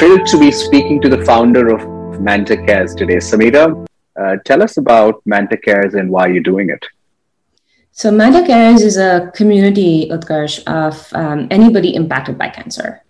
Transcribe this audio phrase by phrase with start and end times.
[0.00, 3.16] thrilled to be speaking to the founder of Manta Cares today.
[3.16, 3.86] Samira,
[4.18, 6.82] uh, tell us about Manta Cares and why you're doing it.
[7.92, 13.02] So, Manta Cares is a community, Utkarsh, of um, anybody impacted by cancer.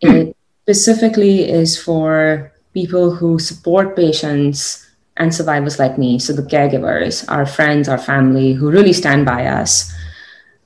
[0.00, 4.88] It specifically is for people who support patients
[5.18, 6.18] and survivors like me.
[6.18, 9.92] So, the caregivers, our friends, our family, who really stand by us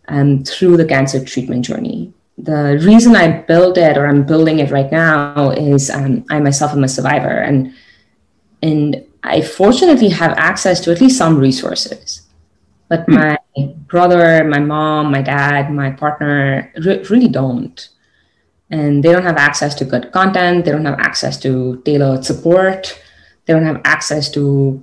[0.06, 4.70] um, through the cancer treatment journey the reason I built it or I'm building it
[4.70, 7.74] right now is um, I myself am a survivor and
[8.62, 12.22] and I fortunately have access to at least some resources.
[12.88, 13.14] But hmm.
[13.14, 13.38] my
[13.86, 17.88] brother, my mom, my dad, my partner re- really don't.
[18.70, 20.64] And they don't have access to good content.
[20.64, 23.00] They don't have access to tailored support.
[23.46, 24.82] They don't have access to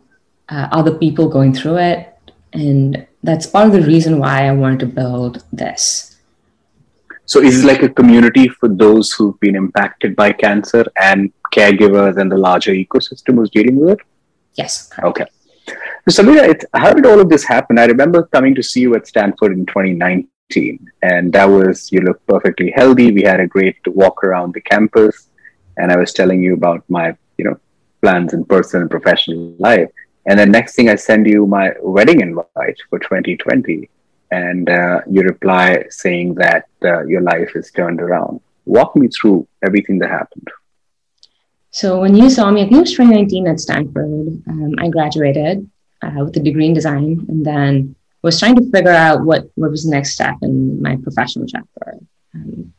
[0.50, 2.14] uh, other people going through it.
[2.54, 6.15] And that's part of the reason why I wanted to build this
[7.26, 12.18] so is it like a community for those who've been impacted by cancer and caregivers
[12.18, 14.06] and the larger ecosystem who's dealing with it?
[14.54, 14.88] Yes.
[14.88, 15.08] Correct.
[15.08, 15.26] Okay.
[16.08, 17.80] So Samira, how did all of this happen?
[17.80, 22.28] I remember coming to see you at Stanford in 2019, and that was you looked
[22.28, 23.12] perfectly healthy.
[23.12, 25.30] We had a great walk around the campus,
[25.78, 27.60] and I was telling you about my you know
[28.04, 29.90] plans in personal and professional life.
[30.28, 33.90] And then next thing, I send you my wedding invite for 2020
[34.32, 38.42] and uh, you reply saying that uh, your life is turned around.
[38.66, 40.48] Walk me through everything that happened.
[41.72, 44.42] So when you saw me, I think it was 2019 at Stanford.
[44.48, 45.70] Um, I graduated
[46.02, 49.72] uh, with a degree in design, and then was trying to figure out what what
[49.72, 52.00] was the next step in my professional chapter.
[52.34, 52.74] Um,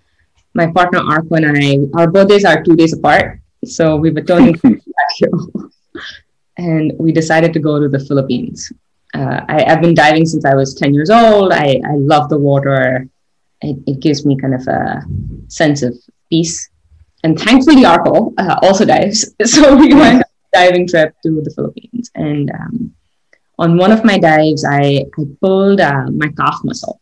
[0.55, 4.59] my partner Arko and I, our birthdays are two days apart, so we were turning
[6.57, 8.73] and we decided to go to the Philippines
[9.17, 11.53] uh, I, have been diving since I was 10 years old.
[11.53, 13.09] I, I love the water.
[13.63, 15.03] It, it, gives me kind of a
[15.49, 15.97] sense of
[16.29, 16.69] peace.
[17.25, 19.35] And thankfully, Arko uh, also dives.
[19.45, 22.11] So we went on a diving trip to the Philippines.
[22.15, 22.95] And um,
[23.59, 27.01] on one of my dives, I, I pulled uh, my calf muscle.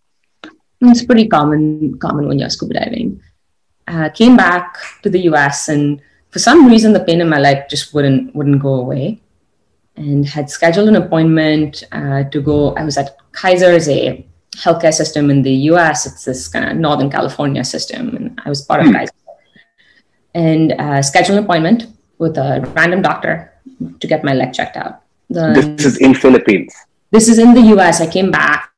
[0.81, 3.21] It's pretty common, common when you're scuba diving.
[3.89, 7.69] Uh, came back to the US, and for some reason, the pain in my leg
[7.69, 9.21] just wouldn't wouldn't go away
[9.97, 12.75] and had scheduled an appointment uh, to go.
[12.75, 16.07] I was at Kaiser's, a healthcare system in the US.
[16.07, 18.95] It's this kind of Northern California system, and I was part of mm.
[18.95, 19.13] Kaiser.
[20.35, 21.87] And uh, scheduled an appointment
[22.19, 23.53] with a random doctor
[24.01, 25.03] to get my leg checked out.
[25.31, 26.75] The, this is in Philippines.
[27.11, 28.01] This is in the US.
[28.01, 28.71] I came back.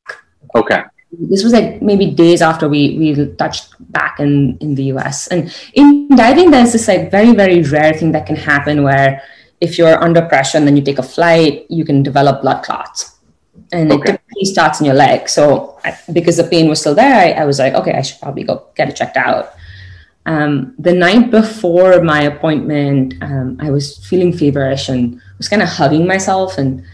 [0.55, 0.83] Okay.
[1.13, 5.29] This was like maybe days after we we touched back in in the US.
[5.29, 9.23] And in diving, there's this like very very rare thing that can happen where
[9.61, 13.19] if you're under pressure and then you take a flight, you can develop blood clots.
[13.73, 14.03] And okay.
[14.03, 15.29] it typically starts in your leg.
[15.29, 18.21] So I, because the pain was still there, I, I, was like, okay, I should
[18.21, 19.55] probably go get it checked out.
[20.27, 25.69] Um, the night before my appointment, um, I was feeling feverish and was kind of
[25.69, 26.85] hugging myself and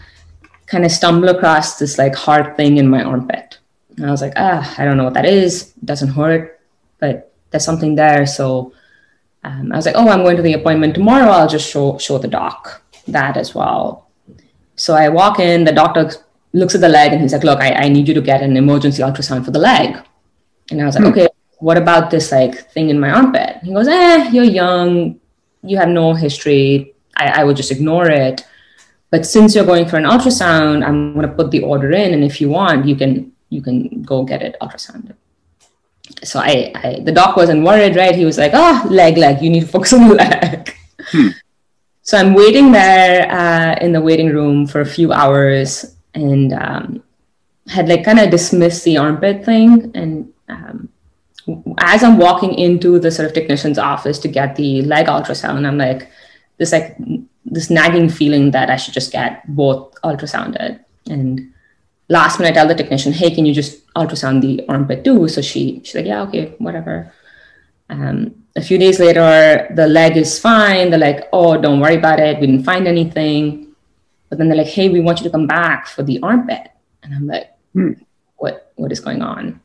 [0.67, 3.57] kind of stumbled across this like hard thing in my armpit.
[3.97, 5.73] And I was like, ah, I don't know what that is.
[5.77, 6.59] It doesn't hurt,
[6.99, 8.25] but there's something there.
[8.25, 8.73] So
[9.43, 11.29] um, I was like, oh, I'm going to the appointment tomorrow.
[11.29, 14.09] I'll just show show the doc that as well.
[14.75, 16.11] So I walk in, the doctor
[16.53, 18.55] looks at the leg and he's like, look, I, I need you to get an
[18.55, 19.97] emergency ultrasound for the leg.
[20.71, 21.11] And I was like, hmm.
[21.11, 21.27] okay,
[21.59, 23.57] what about this like thing in my armpit?
[23.63, 25.19] He goes, eh, you're young,
[25.61, 26.93] you have no history.
[27.15, 28.45] I, I would just ignore it.
[29.11, 32.23] But since you're going for an ultrasound, I'm going to put the order in, and
[32.23, 35.13] if you want, you can you can go get it ultrasounded
[36.23, 38.15] so I, I, the doc wasn't worried, right?
[38.15, 40.75] He was like, oh, leg, leg, you need to focus on the leg.
[41.07, 41.27] Hmm.
[42.01, 47.03] So I'm waiting there uh, in the waiting room for a few hours and um,
[47.67, 49.91] had like kind of dismissed the armpit thing.
[49.95, 50.89] And um,
[51.77, 55.77] as I'm walking into the sort of technician's office to get the leg ultrasound, I'm
[55.77, 56.11] like,
[56.57, 56.97] this like
[57.45, 60.83] this nagging feeling that I should just get both ultrasounded.
[61.09, 61.52] And
[62.09, 65.27] last minute I tell the technician, hey, can you just ultrasound the armpit too?
[65.27, 67.13] So she she's like, yeah, okay, whatever.
[67.89, 70.89] Um, a few days later, the leg is fine.
[70.89, 72.39] They're like, oh, don't worry about it.
[72.39, 73.75] We didn't find anything.
[74.29, 76.69] But then they're like, hey, we want you to come back for the armpit.
[77.03, 77.93] And I'm like, hmm,
[78.37, 79.61] what what is going on?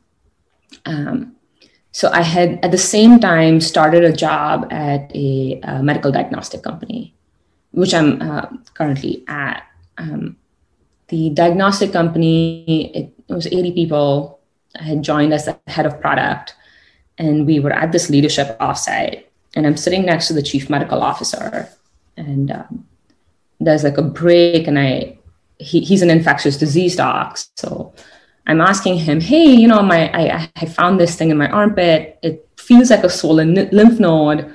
[0.85, 1.35] Um,
[1.91, 6.61] so I had at the same time started a job at a, a medical diagnostic
[6.61, 7.15] company,
[7.71, 9.63] which I'm uh, currently at.
[9.97, 10.37] Um,
[11.09, 14.39] the diagnostic company, it, it was 80 people.
[14.75, 16.55] Had joined as head of product,
[17.17, 19.23] and we were at this leadership offsite.
[19.55, 21.67] And I'm sitting next to the chief medical officer,
[22.15, 22.87] and um,
[23.59, 25.17] there's like a break, and I
[25.57, 27.93] he, he's an infectious disease doc, so
[28.49, 32.19] I'm asking him, hey, you know, my I, I found this thing in my armpit.
[32.23, 34.53] It feels like a swollen lymph node.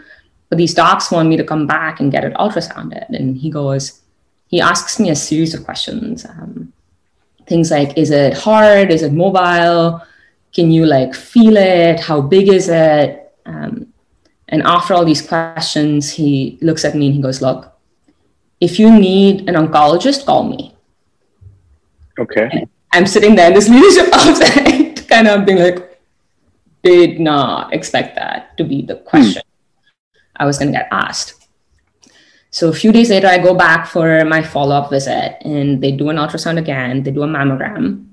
[0.48, 3.08] but these docs want me to come back and get it ultrasounded.
[3.10, 4.00] And he goes,
[4.48, 6.24] he asks me a series of questions.
[6.24, 6.72] Um,
[7.46, 8.90] things like, is it hard?
[8.90, 10.02] Is it mobile?
[10.54, 12.00] Can you like feel it?
[12.00, 13.32] How big is it?
[13.46, 13.92] Um,
[14.48, 17.72] and after all these questions, he looks at me and he goes, look,
[18.60, 20.74] if you need an oncologist, call me.
[22.18, 22.48] Okay.
[22.52, 26.00] And I'm sitting there in this leadership outside, kind of being like,
[26.82, 30.20] did not expect that to be the question hmm.
[30.36, 31.43] I was going to get asked.
[32.54, 35.90] So a few days later, I go back for my follow up visit and they
[35.90, 38.06] do an ultrasound again, they do a mammogram,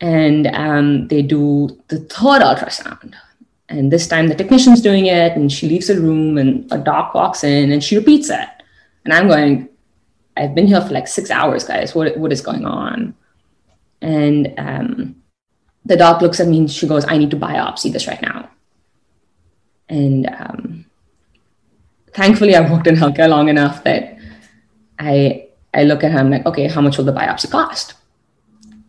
[0.00, 3.14] and um, they do the third ultrasound.
[3.68, 7.14] And this time the technician's doing it and she leaves the room and a doc
[7.14, 8.48] walks in and she repeats it.
[9.04, 9.68] And I'm going,
[10.36, 11.96] I've been here for like six hours, guys.
[11.96, 13.12] What, what is going on?
[14.00, 15.16] And um,
[15.84, 18.50] the doc looks at me and she goes, I need to biopsy this right now.
[19.88, 20.81] And um,
[22.14, 24.18] thankfully, I've worked in healthcare long enough that
[24.98, 27.94] I, I look at her, I'm like, okay, how much will the biopsy cost?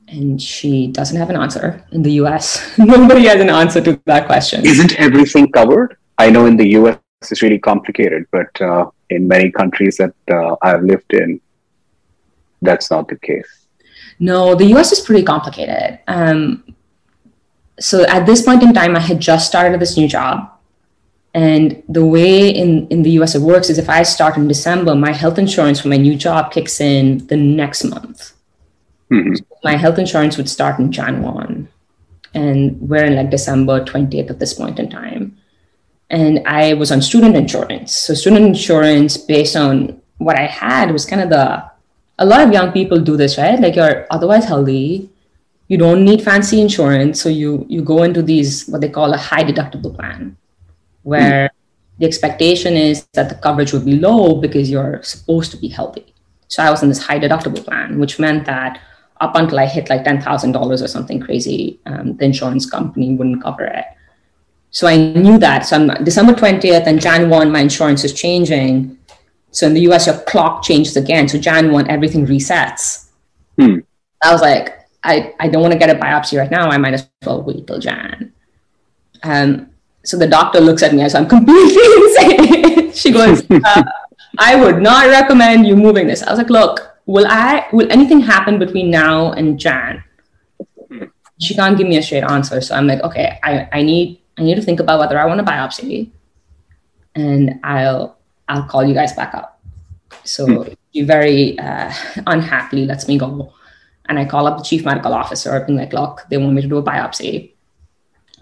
[0.07, 1.83] And she doesn't have an answer.
[1.91, 4.65] In the US, nobody has an answer to that question.
[4.65, 5.97] Isn't everything covered?
[6.17, 6.99] I know in the US
[7.31, 11.41] it's really complicated, but uh, in many countries that uh, I've lived in,
[12.61, 13.67] that's not the case.
[14.19, 15.99] No, the US is pretty complicated.
[16.07, 16.63] Um,
[17.79, 20.52] so at this point in time, I had just started this new job.
[21.33, 24.95] And the way in, in the US it works is if I start in December,
[24.95, 28.33] my health insurance for my new job kicks in the next month.
[29.11, 29.35] Mm-hmm.
[29.35, 31.67] So my health insurance would start in Jan 1.
[32.35, 35.37] And we're in like December 20th at this point in time
[36.13, 37.95] and I was on student insurance.
[37.95, 41.63] So student insurance, based on what I had, was kind of the
[42.19, 43.59] a lot of young people do this, right?
[43.59, 45.09] Like you're otherwise healthy,
[45.67, 49.17] you don't need fancy insurance, so you you go into these what they call a
[49.17, 50.37] high deductible plan,
[51.03, 51.51] where
[51.99, 56.13] the expectation is that the coverage would be low because you're supposed to be healthy.
[56.47, 58.81] So I was in this high deductible plan, which meant that
[59.21, 63.15] up until I hit like ten thousand dollars or something crazy, um, the insurance company
[63.15, 63.85] wouldn't cover it.
[64.73, 65.67] So I knew that.
[65.67, 68.97] So I'm December 20th and Jan 1, my insurance is changing.
[69.51, 71.29] So in the US, your clock changes again.
[71.29, 73.09] So Jan 1, everything resets.
[73.59, 73.77] Hmm.
[74.23, 76.69] I was like, I, I don't want to get a biopsy right now.
[76.69, 78.33] I might as well wait till Jan.
[79.21, 79.69] Um,
[80.03, 82.91] so the doctor looks at me as I'm completely insane.
[82.91, 83.83] she goes, uh,
[84.37, 86.21] I would not recommend you moving this.
[86.21, 90.03] I was like, look, will I will anything happen between now and Jan?
[91.39, 92.61] She can't give me a straight answer.
[92.61, 95.39] So I'm like, okay, I, I need I need to think about whether I want
[95.39, 96.11] a biopsy,
[97.15, 98.17] and I'll
[98.47, 99.61] I'll call you guys back up.
[100.23, 101.91] So she very uh,
[102.27, 103.53] unhappily lets me go,
[104.07, 106.67] and I call up the chief medical officer, being like, "Look, they want me to
[106.67, 107.52] do a biopsy,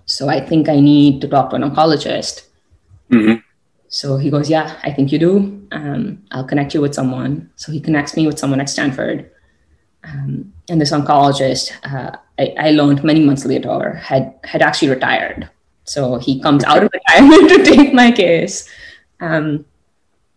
[0.05, 2.47] so I think I need to talk to an oncologist."
[3.09, 3.39] Mm-hmm.
[3.87, 5.67] So he goes, "Yeah, I think you do.
[5.71, 9.29] Um, I'll connect you with someone." So he connects me with someone at Stanford,
[10.03, 15.49] um, and this oncologist, uh, I, I learned many months later, had had actually retired
[15.83, 18.69] so he comes out of retirement to take my case.
[19.19, 19.65] Um,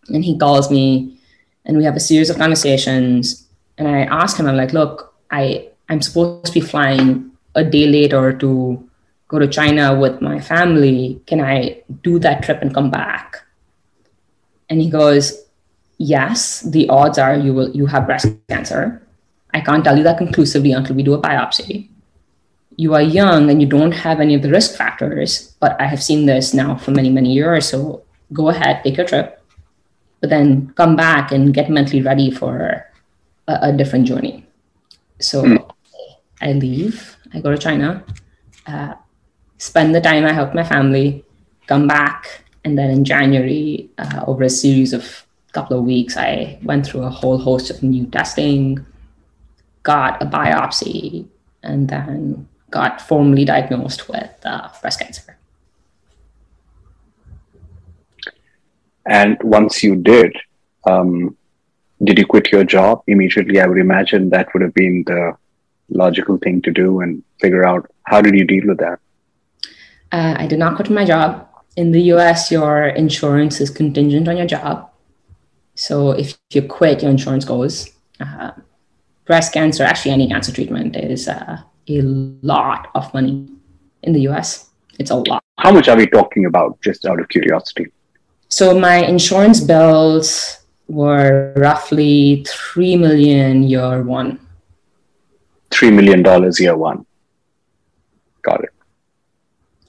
[0.09, 1.17] and he calls me
[1.65, 3.47] and we have a series of conversations.
[3.77, 7.87] And I ask him, I'm like, look, I, I'm supposed to be flying a day
[7.87, 8.89] later to
[9.27, 11.21] go to China with my family.
[11.25, 13.43] Can I do that trip and come back?
[14.69, 15.43] And he goes,
[15.97, 19.01] Yes, the odds are you will you have breast cancer.
[19.53, 21.89] I can't tell you that conclusively until we do a biopsy
[22.77, 26.03] you are young and you don't have any of the risk factors, but I have
[26.03, 27.69] seen this now for many, many years.
[27.69, 28.03] So
[28.33, 29.41] go ahead, take your trip,
[30.19, 32.85] but then come back and get mentally ready for
[33.47, 34.45] a, a different journey.
[35.19, 35.71] So mm.
[36.41, 38.03] I leave, I go to China,
[38.67, 38.95] uh,
[39.57, 41.23] spend the time I help my family,
[41.67, 42.43] come back.
[42.63, 47.03] And then in January, uh, over a series of couple of weeks, I went through
[47.03, 48.85] a whole host of new testing,
[49.83, 51.27] got a biopsy,
[51.63, 55.37] and then got formally diagnosed with uh, breast cancer.
[59.05, 60.35] And once you did,
[60.85, 61.37] um,
[62.03, 63.61] did you quit your job immediately?
[63.61, 65.37] I would imagine that would have been the
[65.89, 68.99] logical thing to do and figure out how did you deal with that?
[70.11, 71.47] Uh, I did not quit my job.
[71.75, 74.89] In the US, your insurance is contingent on your job.
[75.75, 77.89] So if you quit, your insurance goes.
[78.19, 78.51] Uh,
[79.25, 81.57] breast cancer, actually, any cancer treatment is uh,
[81.89, 83.49] a lot of money
[84.03, 84.69] in the US.
[84.99, 85.43] It's a lot.
[85.57, 87.91] How much are we talking about, just out of curiosity?
[88.47, 94.39] So my insurance bills were roughly three million year one.
[95.71, 97.05] Three million dollars year one.
[98.43, 98.74] Got it.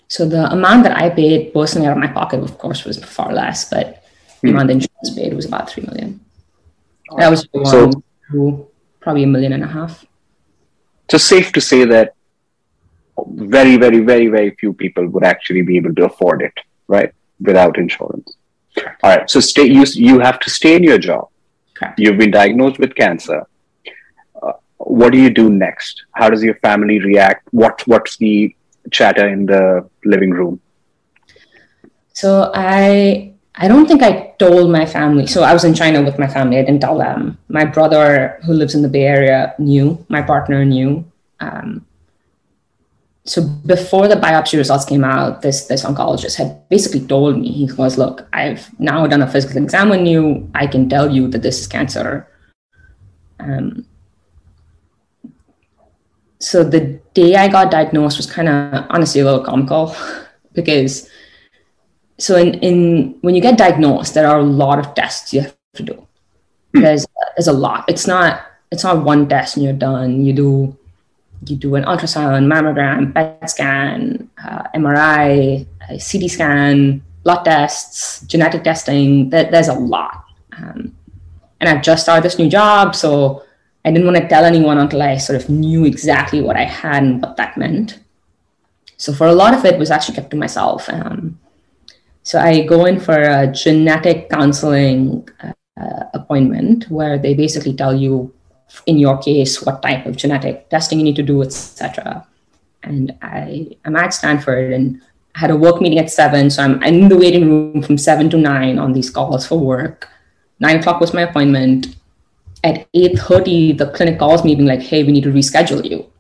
[0.09, 3.33] So the amount that I paid personally out of my pocket, of course, was far
[3.33, 4.05] less, but
[4.43, 6.21] the amount the insurance paid was about three million.
[7.19, 8.67] That was one So- to
[9.01, 10.05] probably a million and a half.
[11.11, 12.15] So safe to say that
[13.29, 16.53] very, very, very, very few people would actually be able to afford it,
[16.89, 17.13] right?
[17.41, 18.37] Without insurance.
[19.03, 19.31] All right.
[19.31, 19.65] So stay.
[19.65, 21.29] You you have to stay in your job.
[21.75, 21.99] Correct.
[21.99, 23.47] You've been diagnosed with cancer.
[24.43, 26.05] Uh, what do you do next?
[26.13, 27.49] How does your family react?
[27.53, 28.56] What what's the
[28.91, 30.61] chatter in the living room?
[32.13, 35.27] So I I don't think I told my family.
[35.27, 36.59] So I was in China with my family.
[36.59, 37.39] I didn't tell them.
[37.49, 40.05] My brother, who lives in the Bay Area, knew.
[40.09, 41.05] My partner knew.
[41.41, 41.87] Um,
[43.25, 47.67] so before the biopsy results came out, this this oncologist had basically told me he
[47.73, 50.49] was, "Look, I've now done a physical exam on you.
[50.55, 52.29] I can tell you that this is cancer."
[53.41, 53.85] Um,
[56.47, 59.97] so the day I got diagnosed was kind of honestly a little comical
[60.53, 61.11] because
[62.19, 65.57] so in, in when you get diagnosed there are a lot of tests you have
[65.75, 66.07] to do.
[66.73, 67.05] There's
[67.37, 67.85] there's a lot.
[67.89, 70.25] It's not it's not one test and you're done.
[70.25, 70.77] You do
[71.49, 75.67] you do an ultrasound mammogram pet scan uh, mri
[75.99, 79.31] ct scan blood tests genetic testing.
[79.31, 80.25] There, there's a lot.
[80.57, 80.95] Um,
[81.61, 83.43] and i've just started this new job so
[83.87, 87.03] i didn't want to tell anyone until i sort of knew exactly what i had
[87.03, 88.01] and what that meant
[88.99, 91.39] so for a lot of it was actually kept to myself um,
[92.27, 98.35] so I go in for a genetic counseling uh, appointment where they basically tell you,
[98.87, 102.27] in your case, what type of genetic testing you need to do, etc.
[102.83, 105.01] And I am at Stanford and
[105.37, 108.29] I had a work meeting at seven, so I'm in the waiting room from seven
[108.31, 110.09] to nine on these calls for work.
[110.59, 111.95] Nine o'clock was my appointment.
[112.65, 116.11] At eight thirty, the clinic calls me, being like, "Hey, we need to reschedule you."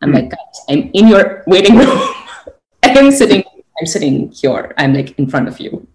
[0.00, 0.14] I'm hmm.
[0.14, 2.14] like, "Guys, I'm in your waiting room.
[2.82, 3.44] I'm sitting
[3.78, 4.74] I'm sitting here.
[4.76, 5.86] I'm like in front of you.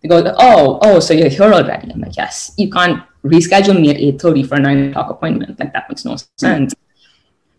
[0.00, 1.92] They go, oh, oh, so you're here already.
[1.92, 2.52] I'm like, yes.
[2.56, 5.58] You can't reschedule me at 8.30 for a 9 o'clock appointment.
[5.58, 6.74] Like that makes no sense.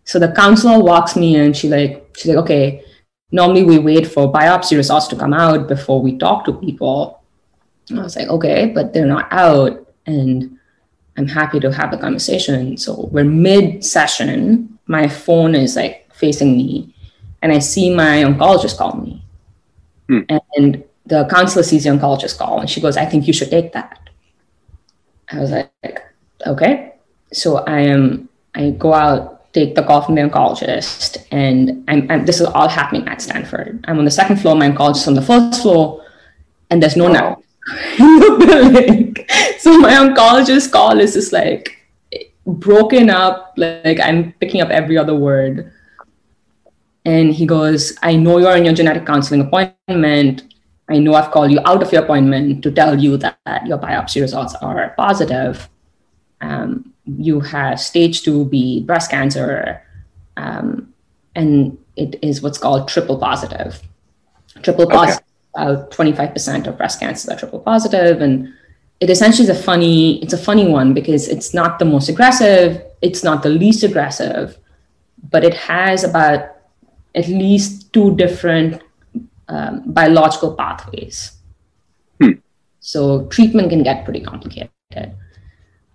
[0.04, 1.52] So the counselor walks me in.
[1.52, 2.84] She like, she's like, okay,
[3.30, 7.22] normally we wait for biopsy results to come out before we talk to people.
[7.88, 9.86] And I was like, okay, but they're not out.
[10.06, 10.58] And
[11.16, 12.76] I'm happy to have a conversation.
[12.76, 14.78] So we're mid session.
[14.86, 16.94] My phone is like facing me.
[17.42, 19.22] And I see my oncologist call me.
[20.08, 20.20] Hmm.
[20.56, 23.72] And the counselor sees the oncologist call and she goes, I think you should take
[23.72, 23.98] that.
[25.32, 26.02] I was like,
[26.46, 26.94] okay.
[27.32, 32.24] So I am, I go out, take the call from the oncologist, and I'm, I'm,
[32.24, 33.84] this is all happening at Stanford.
[33.86, 36.04] I'm on the second floor, my oncologist on the first floor,
[36.70, 39.16] and there's no network the building.
[39.58, 41.76] So my oncologist call is just like
[42.46, 45.72] broken up, like I'm picking up every other word.
[47.04, 50.54] And he goes, I know you're in your genetic counseling appointment.
[50.88, 54.20] I know I've called you out of your appointment to tell you that, your biopsy
[54.20, 55.68] results are positive.
[56.40, 59.82] Um, you have stage 2B breast cancer,
[60.36, 60.92] um,
[61.34, 63.80] and it is what's called triple positive.
[64.62, 68.52] Triple positive, about 25% of breast cancers are triple positive, and
[69.00, 72.82] it essentially is a funny, it's a funny one because it's not the most aggressive,
[73.02, 74.58] it's not the least aggressive,
[75.30, 76.56] but it has about
[77.14, 78.82] at least two different
[79.48, 81.32] um, biological pathways.
[82.20, 82.32] Hmm.
[82.80, 84.70] So treatment can get pretty complicated.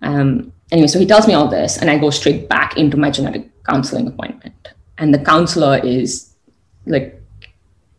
[0.02, 3.12] Um, anyway, so he tells me all this, and I go straight back into my
[3.12, 4.70] genetic counseling appointment.
[4.98, 6.34] And the counselor is
[6.86, 7.22] like,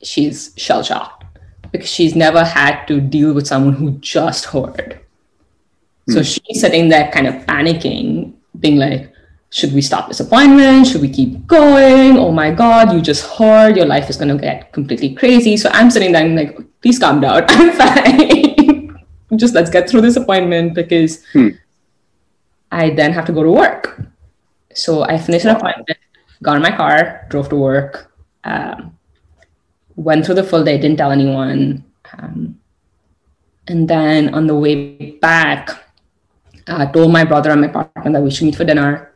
[0.02, 1.15] she's shell shocked
[1.76, 5.00] because she's never had to deal with someone who just heard.
[6.08, 9.12] So she's sitting there kind of panicking, being like,
[9.50, 10.86] should we stop this appointment?
[10.86, 12.16] Should we keep going?
[12.16, 15.56] Oh my God, you just heard your life is going to get completely crazy.
[15.56, 17.44] So I'm sitting there and like, please calm down.
[17.48, 19.04] I'm fine.
[19.36, 21.48] just let's get through this appointment because Hmm.
[22.70, 24.00] I then have to go to work.
[24.74, 25.98] So I finished an appointment,
[26.42, 28.12] got in my car, drove to work,
[28.44, 28.95] um,
[29.96, 31.84] went through the full day, didn't tell anyone.
[32.16, 32.60] Um,
[33.66, 35.70] and then on the way back,
[36.68, 39.12] uh, told my brother and my partner that we should meet for dinner.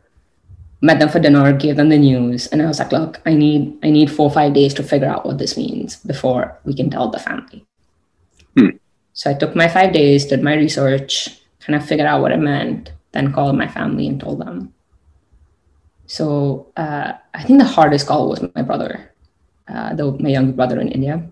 [0.81, 3.77] Met them for dinner, gave them the news, and I was like, "Look, I need
[3.83, 6.89] I need four or five days to figure out what this means before we can
[6.89, 7.67] tell the family."
[8.57, 8.81] Hmm.
[9.13, 12.37] So I took my five days, did my research, kind of figured out what it
[12.37, 14.73] meant, then called my family and told them.
[16.07, 19.10] So uh, I think the hardest call was my brother,
[19.67, 21.23] uh, the, my younger brother in India.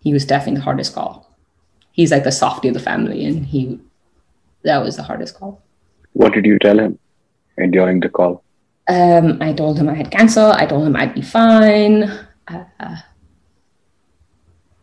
[0.00, 1.30] He was definitely the hardest call.
[1.92, 3.80] He's like the softie of the family, and he
[4.62, 5.60] that was the hardest call.
[6.12, 6.98] What did you tell him
[7.70, 8.42] during the call?
[8.88, 10.52] Um, I told him I had cancer.
[10.54, 12.04] I told him I'd be fine.
[12.46, 12.96] Uh,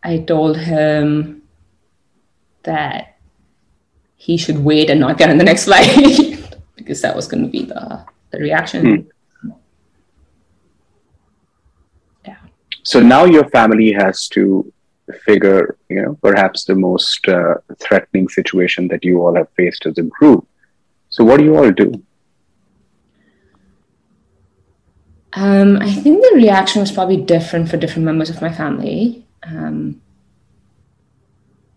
[0.03, 1.41] I told him
[2.63, 3.17] that
[4.15, 7.49] he should wait and not get on the next flight because that was going to
[7.49, 9.09] be the, the reaction.
[9.43, 9.51] Hmm.
[12.25, 12.37] Yeah.
[12.85, 14.71] So now your family has to
[15.25, 19.97] figure, you know, perhaps the most uh, threatening situation that you all have faced as
[19.97, 20.47] a group.
[21.09, 22.03] So what do you all do?
[25.33, 29.25] Um, I think the reaction was probably different for different members of my family.
[29.43, 29.99] Um,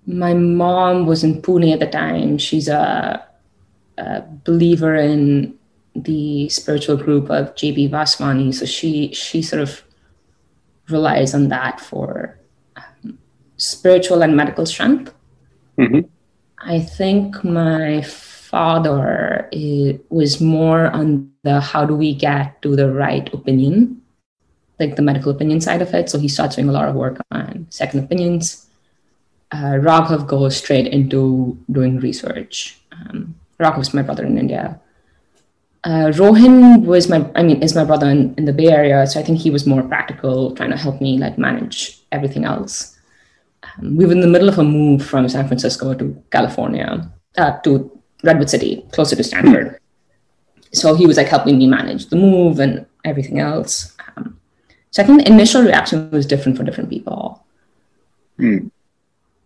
[0.06, 2.36] my mom was in Pune at the time.
[2.36, 3.26] She's a,
[3.96, 5.58] a believer in
[5.94, 9.82] the spiritual group of JP Vaswani, so she she sort of
[10.90, 12.38] relies on that for
[12.76, 13.18] um,
[13.56, 15.12] spiritual and medical strength.
[15.78, 16.00] Mm-hmm.
[16.58, 19.48] I think my father
[20.08, 24.02] was more on the how do we get to the right opinion,
[24.80, 26.10] like the medical opinion side of it.
[26.10, 28.66] So he starts doing a lot of work on second opinions.
[29.52, 32.80] Uh, Raghav goes straight into doing research.
[32.92, 34.80] Um, Raghav's my brother in India.
[35.88, 39.06] Uh, Rohin was my, I mean, is my brother in, in the Bay Area.
[39.06, 42.98] So I think he was more practical, trying to help me like manage everything else.
[43.62, 47.58] Um, we were in the middle of a move from San Francisco to California, uh,
[47.60, 47.90] to
[48.22, 49.80] Redwood City, closer to Stanford.
[50.74, 53.96] So he was like helping me manage the move and everything else.
[54.14, 54.38] Um,
[54.90, 57.46] so I think the initial reaction was different for different people.
[58.38, 58.70] Mm.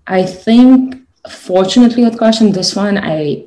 [0.08, 3.44] I think, fortunately, with question this one, I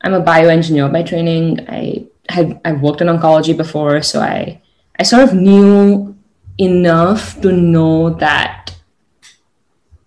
[0.00, 1.66] I'm a bioengineer by training.
[1.68, 4.60] I had I've worked in oncology before, so I
[4.98, 6.16] I sort of knew
[6.58, 8.74] enough to know that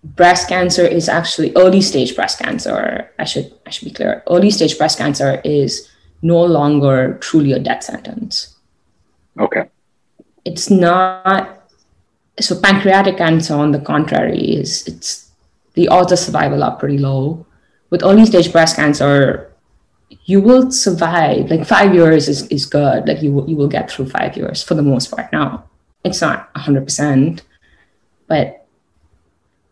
[0.03, 3.09] breast cancer is actually early stage breast cancer.
[3.17, 4.23] I should I should be clear.
[4.29, 5.89] Early stage breast cancer is
[6.21, 8.57] no longer truly a death sentence.
[9.39, 9.69] Okay.
[10.45, 11.69] It's not
[12.39, 15.31] so pancreatic cancer on the contrary is it's
[15.73, 17.45] the odds of survival are pretty low.
[17.89, 19.52] With early stage breast cancer,
[20.25, 21.49] you will survive.
[21.49, 23.07] Like five years is, is good.
[23.07, 25.31] Like you will, you will get through five years for the most part.
[25.31, 25.65] Now,
[26.03, 27.41] it's not 100%,
[28.27, 28.65] but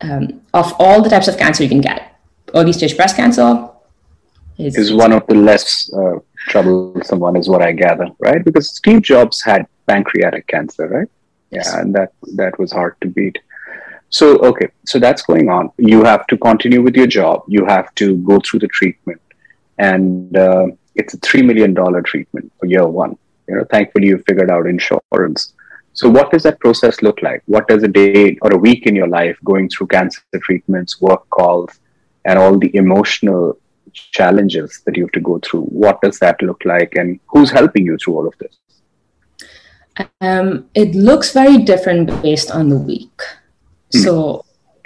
[0.01, 2.19] um, of all the types of cancer you can get,
[2.53, 3.69] early stage breast cancer
[4.57, 8.43] is, is one of the less uh, troublesome one, is what I gather, right?
[8.43, 11.07] Because Steve Jobs had pancreatic cancer, right?
[11.49, 11.73] Yeah, yes.
[11.73, 13.39] and that that was hard to beat.
[14.09, 15.71] So okay, so that's going on.
[15.77, 17.43] You have to continue with your job.
[17.47, 19.21] You have to go through the treatment,
[19.81, 23.17] and uh, it's a three million dollar treatment for year one.
[23.47, 25.53] You know, thankfully you figured out insurance.
[25.93, 27.41] So, what does that process look like?
[27.47, 31.29] What does a day or a week in your life going through cancer treatments, work
[31.29, 31.79] calls,
[32.25, 33.57] and all the emotional
[33.91, 35.63] challenges that you have to go through?
[35.63, 38.55] What does that look like, and who's helping you through all of this?
[40.21, 43.19] Um, it looks very different based on the week.
[43.91, 43.99] Hmm.
[43.99, 44.45] So,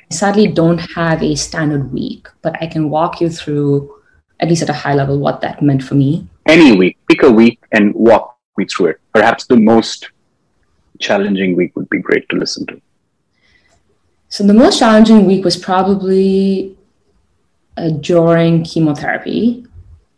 [0.10, 3.94] I sadly don't have a standard week, but I can walk you through,
[4.40, 6.28] at least at a high level, what that meant for me.
[6.46, 9.02] Any week, pick a week and walk me through it.
[9.14, 10.10] Perhaps the most
[11.00, 12.82] challenging week would be great to listen to?
[14.30, 16.76] So the most challenging week was probably
[17.78, 19.66] uh, during chemotherapy.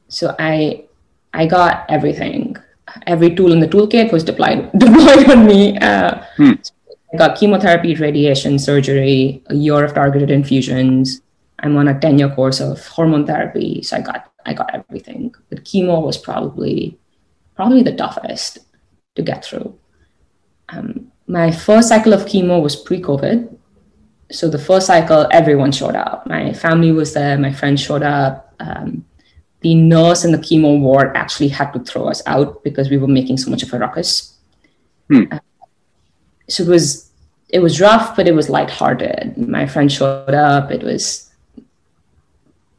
[0.08, 0.84] So I
[1.34, 2.58] I got everything.
[3.06, 5.77] Every tool in the toolkit was deployed deployed on me.
[5.77, 6.53] Uh, hmm.
[6.62, 6.73] so
[7.13, 11.21] I got chemotherapy, radiation, surgery, a year of targeted infusions.
[11.60, 13.82] I'm on a 10 year course of hormone therapy.
[13.84, 15.34] So I got I got everything.
[15.50, 16.98] But chemo was probably
[17.56, 18.60] probably the toughest
[19.15, 19.78] to get through.
[20.70, 23.58] Um, my first cycle of chemo was pre-COVID.
[24.32, 26.28] So the first cycle, everyone showed up.
[26.28, 27.38] My family was there.
[27.38, 28.54] My friends showed up.
[28.60, 29.06] Um,
[29.62, 33.08] the nurse in the chemo ward actually had to throw us out because we were
[33.08, 34.38] making so much of a ruckus.
[35.10, 35.24] Hmm.
[35.32, 35.39] Uh,
[36.48, 37.10] so it was
[37.50, 39.38] it was rough, but it was lighthearted.
[39.38, 40.70] My friends showed up.
[40.72, 41.27] It was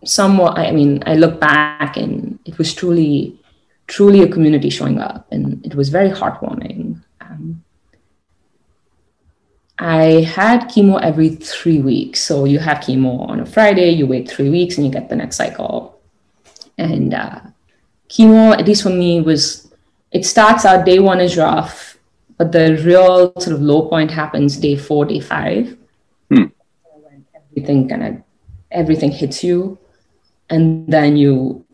[0.04, 0.58] somewhat.
[0.58, 3.38] I mean, I look back and it was truly,
[3.86, 7.02] truly a community showing up, and it was very heartwarming.
[7.20, 7.64] Um,
[9.78, 12.20] I had chemo every three weeks.
[12.22, 15.16] So you have chemo on a Friday, you wait three weeks, and you get the
[15.16, 16.00] next cycle.
[16.76, 17.40] And uh,
[18.08, 19.68] chemo, at least for me, was
[20.10, 21.98] it starts out day one is rough,
[22.36, 25.76] but the real sort of low point happens day four, day five.
[26.30, 26.46] Hmm.
[27.02, 28.22] When everything kind of
[28.70, 29.78] everything hits you,
[30.50, 31.64] and then you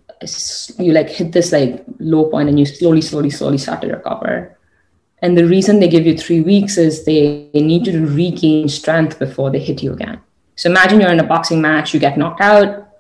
[0.79, 4.55] you like hit this like low point, and you slowly, slowly, slowly start to recover
[5.25, 9.19] and the reason they give you three weeks is they, they need to regain strength
[9.19, 10.21] before they hit you again.
[10.57, 12.91] So imagine you're in a boxing match, you get knocked out,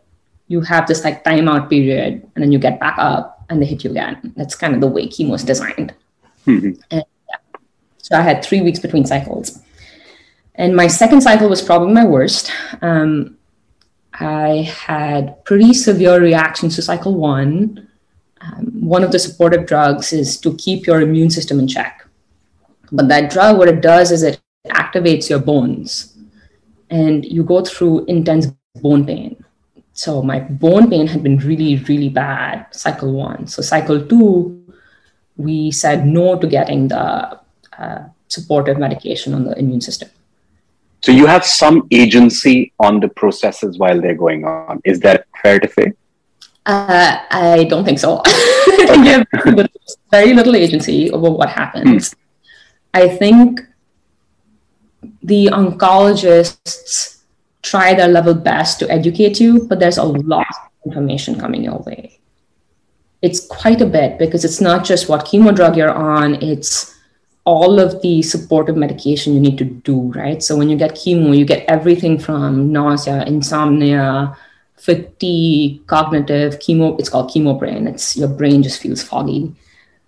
[0.48, 3.84] you have this like timeout period, and then you get back up and they hit
[3.84, 4.32] you again.
[4.36, 5.92] That's kind of the way chemo is designed.
[6.46, 6.80] Mm-hmm.
[6.90, 7.60] And, yeah.
[7.98, 9.60] So I had three weeks between cycles.
[10.54, 12.50] And my second cycle was probably my worst.
[12.80, 13.36] Um,
[14.20, 17.88] I had pretty severe reactions to cycle one.
[18.40, 22.06] Um, one of the supportive drugs is to keep your immune system in check.
[22.92, 26.16] But that drug, what it does is it activates your bones
[26.90, 28.46] and you go through intense
[28.76, 29.42] bone pain.
[29.92, 33.46] So my bone pain had been really, really bad cycle one.
[33.46, 34.74] So cycle two,
[35.36, 37.40] we said no to getting the
[37.78, 40.08] uh, supportive medication on the immune system.
[41.04, 44.80] So you have some agency on the processes while they're going on.
[44.86, 45.92] Is that fair to say?
[46.64, 48.22] Uh, I don't think so.
[48.78, 49.26] you have
[50.10, 52.14] very little agency over what happens.
[52.14, 52.18] Hmm.
[52.94, 53.60] I think
[55.22, 57.20] the oncologists
[57.60, 61.80] try their level best to educate you, but there's a lot of information coming your
[61.80, 62.18] way.
[63.20, 66.93] It's quite a bit because it's not just what chemo drug you're on, it's
[67.44, 70.42] all of the supportive medication you need to do, right?
[70.42, 74.36] So when you get chemo, you get everything from nausea, insomnia,
[74.76, 76.98] fatigue, cognitive chemo.
[76.98, 77.86] It's called chemo brain.
[77.86, 79.54] It's your brain just feels foggy.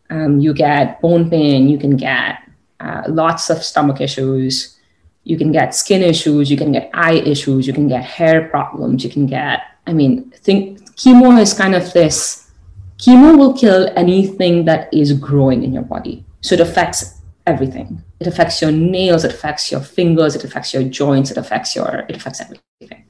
[0.08, 1.68] Um, you get bone pain.
[1.68, 2.38] You can get
[2.80, 4.78] uh, lots of stomach issues.
[5.24, 6.50] You can get skin issues.
[6.50, 7.66] You can get eye issues.
[7.66, 9.04] You can get hair problems.
[9.04, 9.60] You can get.
[9.86, 12.50] I mean, think chemo is kind of this.
[12.96, 16.24] Chemo will kill anything that is growing in your body.
[16.40, 17.15] So it affects
[17.46, 18.02] everything.
[18.20, 22.04] It affects your nails, it affects your fingers, it affects your joints, it affects your,
[22.08, 23.04] it affects everything.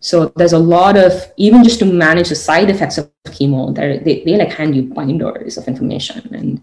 [0.00, 4.22] So there's a lot of, even just to manage the side effects of chemo, they
[4.24, 6.62] they like hand you binders of information and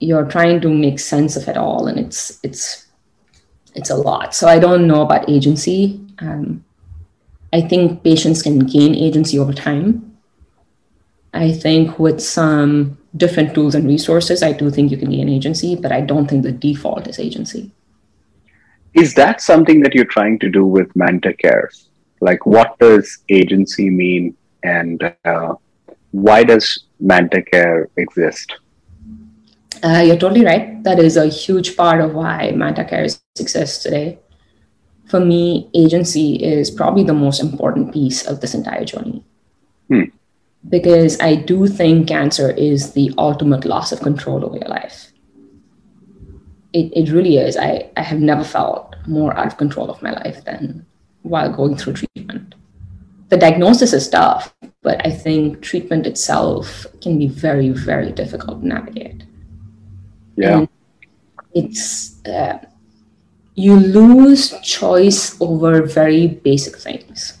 [0.00, 1.86] you're trying to make sense of it all.
[1.86, 2.88] And it's, it's,
[3.74, 4.34] it's a lot.
[4.34, 5.98] So I don't know about agency.
[6.18, 6.62] Um,
[7.54, 10.18] I think patients can gain agency over time.
[11.32, 15.28] I think with some different tools and resources, I do think you can be an
[15.28, 17.70] agency, but I don't think the default is agency.
[18.94, 21.88] Is that something that you're trying to do with Manta Cares?
[22.20, 25.54] Like, what does agency mean, and uh,
[26.12, 28.52] why does Manta Care exist?
[29.82, 30.82] Uh, you're totally right.
[30.84, 34.18] That is a huge part of why Manta Cares exists today.
[35.06, 39.24] For me, agency is probably the most important piece of this entire journey.
[39.88, 40.04] Hmm
[40.68, 45.12] because I do think cancer is the ultimate loss of control over your life.
[46.72, 47.56] It, it really is.
[47.56, 50.86] I, I have never felt more out of control of my life than
[51.22, 52.54] while going through treatment.
[53.28, 58.68] The diagnosis is tough, but I think treatment itself can be very, very difficult to
[58.68, 59.24] navigate.
[60.36, 60.58] Yeah.
[60.58, 60.68] And
[61.54, 62.58] it's, uh,
[63.54, 67.38] you lose choice over very basic things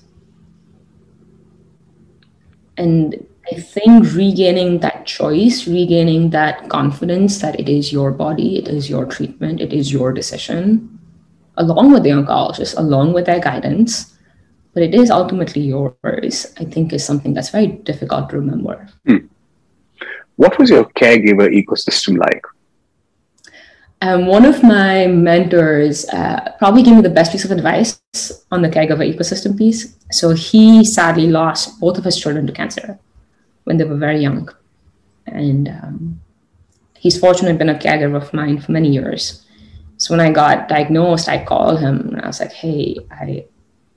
[2.76, 8.68] and I think regaining that choice, regaining that confidence that it is your body, it
[8.68, 10.98] is your treatment, it is your decision,
[11.56, 14.16] along with the oncologist, along with their guidance,
[14.72, 18.88] but it is ultimately yours, I think is something that's very difficult to remember.
[19.06, 19.26] Hmm.
[20.36, 22.44] What was your caregiver ecosystem like?
[24.04, 27.98] Um, one of my mentors uh, probably gave me the best piece of advice
[28.52, 29.96] on the caregiver ecosystem piece.
[30.10, 32.98] So he sadly lost both of his children to cancer
[33.64, 34.50] when they were very young.
[35.24, 36.20] And um,
[36.98, 39.46] he's fortunately been a caregiver of mine for many years.
[39.96, 43.46] So when I got diagnosed, I called him and I was like, hey, I,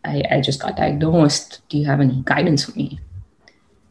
[0.05, 1.67] I, I just got diagnosed.
[1.67, 2.97] Do you have any guidance for me?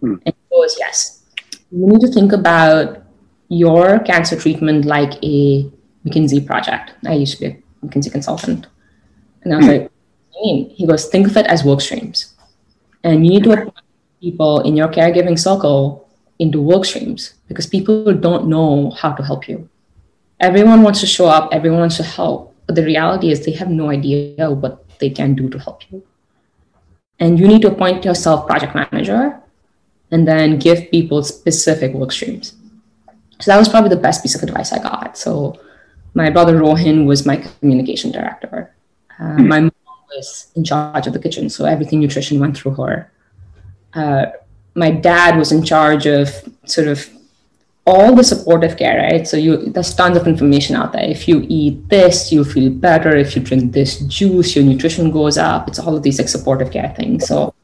[0.00, 0.14] Hmm.
[0.24, 1.24] And he goes, yes.
[1.70, 3.02] You need to think about
[3.48, 5.70] your cancer treatment like a
[6.06, 6.92] McKinsey project.
[7.04, 8.66] I used to be a McKinsey consultant.
[9.42, 9.90] And I was like,
[10.42, 10.70] mean?
[10.70, 12.34] He goes, think of it as work streams.
[13.04, 13.74] And you need to put
[14.20, 19.48] people in your caregiving circle into work streams because people don't know how to help
[19.48, 19.68] you.
[20.40, 23.70] Everyone wants to show up, everyone wants to help, but the reality is they have
[23.70, 26.02] no idea what they can do to help you.
[27.18, 29.40] And you need to appoint yourself project manager
[30.10, 32.54] and then give people specific work streams.
[33.40, 35.16] So that was probably the best piece of advice I got.
[35.16, 35.58] So
[36.16, 38.74] my brother Rohan was my communication director.
[39.20, 39.46] Uh, mm.
[39.46, 43.12] My mom was in charge of the kitchen, so everything nutrition went through her.
[43.92, 44.26] Uh,
[44.74, 46.28] my dad was in charge of
[46.64, 47.06] sort of
[47.86, 49.28] all the supportive care, right?
[49.28, 51.04] So you there's tons of information out there.
[51.04, 53.14] If you eat this, you'll feel better.
[53.14, 55.68] If you drink this juice, your nutrition goes up.
[55.68, 57.28] It's all of these like supportive care things.
[57.28, 57.54] So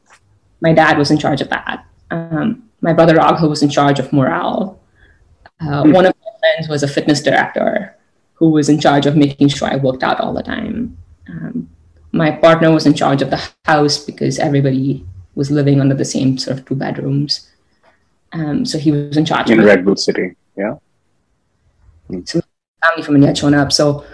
[0.61, 1.85] my dad was in charge of that.
[2.11, 4.79] Um, my brother Raghav was in charge of morale.
[5.59, 5.93] Uh, mm.
[5.93, 7.97] One of my friends was a fitness director
[8.43, 10.97] who was in charge of making sure I worked out all the time.
[11.29, 11.69] Um,
[12.11, 16.37] my partner was in charge of the house because everybody was living under the same
[16.37, 17.49] sort of two bedrooms.
[18.33, 20.35] Um, so he was in charge in Redwood City.
[20.57, 20.75] Yeah.
[22.25, 22.41] So
[22.83, 23.71] family from India had shown up.
[23.71, 24.05] So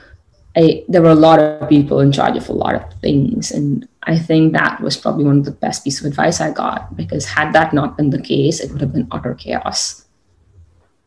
[0.56, 3.50] I, there were a lot of people in charge of a lot of things.
[3.50, 6.96] And I think that was probably one of the best pieces of advice I got
[6.96, 10.06] because had that not been the case, it would have been utter chaos.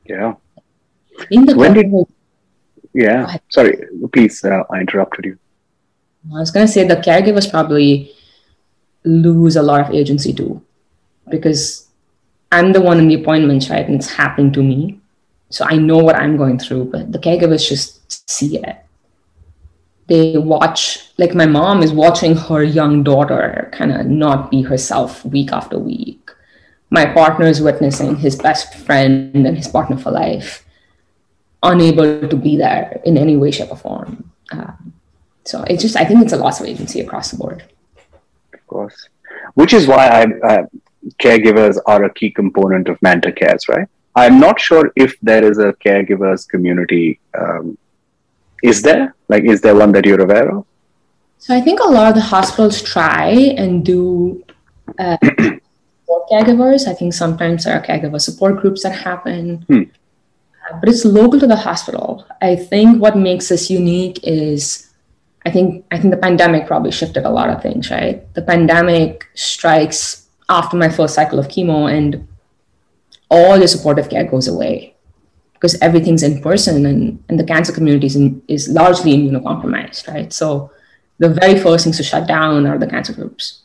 [0.06, 0.34] Yeah.
[1.30, 1.86] when did,
[2.94, 3.78] yeah, sorry,
[4.12, 5.38] please, uh, I interrupted you.
[6.34, 8.12] I was going to say the caregivers probably
[9.04, 10.62] lose a lot of agency too
[11.28, 11.88] because
[12.52, 13.84] I'm the one in the appointments, right?
[13.84, 15.00] And it's happening to me.
[15.50, 18.82] So I know what I'm going through, but the caregivers just see it
[20.12, 25.24] they watch like my mom is watching her young daughter kind of not be herself
[25.24, 26.30] week after week
[26.90, 30.64] my partner is witnessing his best friend and his partner for life
[31.62, 34.92] unable to be there in any way shape or form um,
[35.44, 37.64] so it's just i think it's a loss of agency across the board
[38.54, 39.08] of course
[39.54, 40.66] which is why I, uh,
[41.18, 43.88] caregivers are a key component of Manta Cares, right?
[44.14, 47.78] I'm not sure if there is a caregivers community um,
[48.62, 49.14] is there?
[49.28, 50.64] Like, is there one that you're aware of?
[51.38, 54.44] So I think a lot of the hospitals try and do
[54.98, 56.86] uh, support caregivers.
[56.86, 59.82] I think sometimes there are caregiver support groups that happen, hmm.
[60.80, 62.26] But it's local to the hospital.
[62.40, 64.90] I think what makes us unique is,
[65.44, 67.90] I think I think the pandemic probably shifted a lot of things.
[67.90, 72.26] Right, the pandemic strikes after my first cycle of chemo, and
[73.30, 74.94] all the supportive care goes away
[75.54, 80.32] because everything's in person and, and the cancer community is, in, is largely immunocompromised, right?
[80.32, 80.72] So
[81.18, 83.62] the very first things to shut down are the cancer groups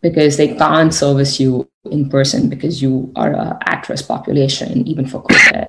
[0.00, 5.22] because they can't service you in person because you are a at-risk population, even for
[5.22, 5.68] COVID.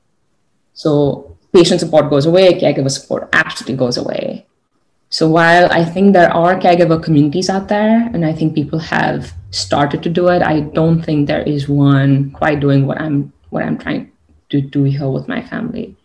[0.73, 4.45] So patient support goes away, caregiver support absolutely goes away.
[5.09, 9.33] So while I think there are caregiver communities out there, and I think people have
[9.51, 13.63] started to do it, I don't think there is one quite doing what I'm what
[13.63, 14.11] I'm trying
[14.49, 15.95] to do here with my family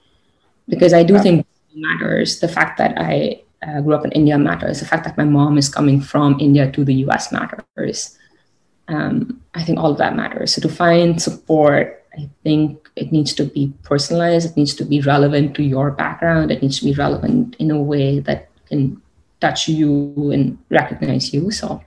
[0.68, 1.22] because I do yeah.
[1.22, 2.40] think matters.
[2.40, 4.80] The fact that I uh, grew up in India matters.
[4.80, 8.18] The fact that my mom is coming from India to the US matters.
[8.88, 10.54] Um, I think all of that matters.
[10.54, 14.50] So to find support, I think it needs to be personalized.
[14.50, 16.50] It needs to be relevant to your background.
[16.50, 19.00] It needs to be relevant in a way that can
[19.40, 21.50] touch you and recognize you.
[21.50, 21.82] So,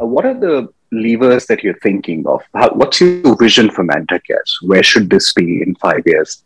[0.00, 2.42] uh, what are the levers that you're thinking of?
[2.54, 4.58] How, what's your vision for Manta Cares?
[4.62, 6.42] Where should this be in five years?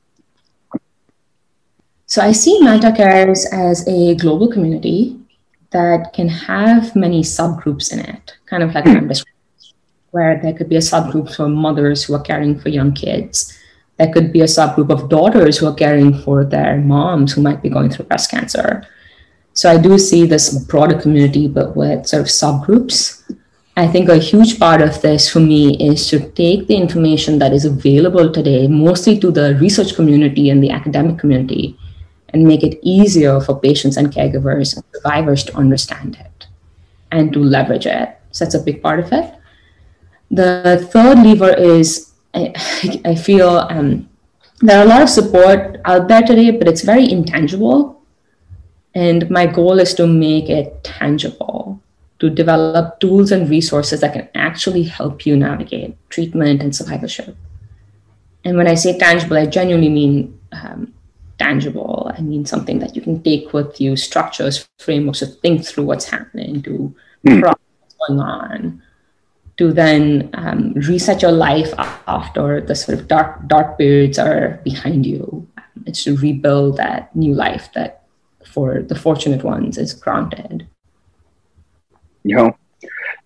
[2.07, 5.21] So I see Manta Cares as a global community
[5.71, 9.11] that can have many subgroups in it, kind of like hmm.
[10.11, 13.57] Where there could be a subgroup for mothers who are caring for young kids.
[13.97, 17.63] There could be a subgroup of daughters who are caring for their moms who might
[17.63, 18.87] be going through breast cancer.
[19.53, 23.19] So I do see this broader community, but with sort of subgroups
[23.79, 27.53] I think a huge part of this for me is to take the information that
[27.53, 31.79] is available today, mostly to the research community and the academic community,
[32.31, 36.49] and make it easier for patients and caregivers and survivors to understand it
[37.13, 38.19] and to leverage it.
[38.33, 39.33] So that's a big part of it.
[40.31, 42.53] The third lever is I,
[43.05, 44.09] I feel um,
[44.61, 48.03] there are a lot of support out there today, but it's very intangible.
[48.95, 51.81] And my goal is to make it tangible
[52.19, 57.37] to develop tools and resources that can actually help you navigate treatment and survivorship.
[58.45, 60.93] And when I say tangible, I genuinely mean um,
[61.39, 62.11] tangible.
[62.17, 66.07] I mean something that you can take with you, structures, frameworks to think through what's
[66.07, 67.43] happening, to mm.
[67.43, 68.83] what's going on,
[69.59, 71.75] to then um, reset your life
[72.07, 75.47] after the sort of dark dark periods are behind you.
[75.87, 78.05] It's to rebuild that new life that,
[78.45, 80.69] for the fortunate ones, is granted.
[82.25, 82.57] You know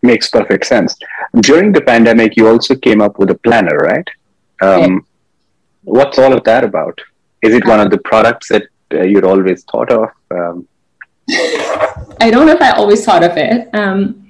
[0.03, 0.97] makes perfect sense.
[1.41, 4.09] During the pandemic you also came up with a planner right?
[4.61, 4.99] Um, yeah.
[5.85, 7.01] what's all of that about?
[7.43, 10.09] Is it one of the products that uh, you'd always thought of?
[10.31, 10.69] Um,
[12.21, 13.73] i don't know if i always thought of it.
[13.75, 14.22] Um,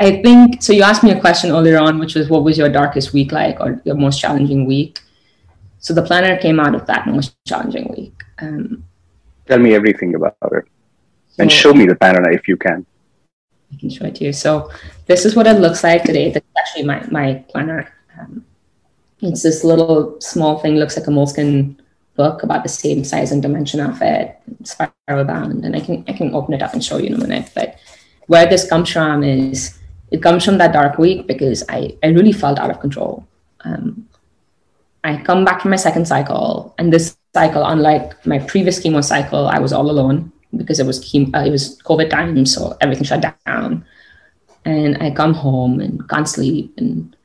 [0.00, 2.68] i think so you asked me a question earlier on which was what was your
[2.68, 5.00] darkest week like or your most challenging week
[5.78, 8.84] so the planner came out of that most challenging week um,
[9.46, 10.64] tell me everything about it
[11.38, 12.84] and so, show me the planner if you can
[13.72, 14.32] I can show it to you.
[14.32, 14.70] So
[15.06, 16.30] this is what it looks like today.
[16.30, 17.92] This is actually my, my planner.
[18.18, 18.44] Um,
[19.20, 21.76] it's this little small thing, looks like a Moleskine
[22.16, 25.64] book about the same size and dimension of it, spiral bound.
[25.64, 27.50] And I can I can open it up and show you in a minute.
[27.54, 27.78] But
[28.26, 29.78] where this comes from is
[30.10, 33.26] it comes from that dark week because I, I really felt out of control.
[33.64, 34.08] Um,
[35.04, 39.48] I come back from my second cycle, and this cycle, unlike my previous chemo cycle,
[39.48, 43.24] I was all alone because it was uh, it was COVID time, so everything shut
[43.46, 43.84] down.
[44.64, 47.16] And I come home and can't sleep, and